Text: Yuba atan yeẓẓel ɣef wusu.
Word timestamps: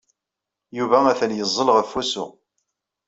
Yuba 0.77 0.97
atan 1.11 1.35
yeẓẓel 1.37 1.69
ɣef 1.75 1.91
wusu. 1.95 2.25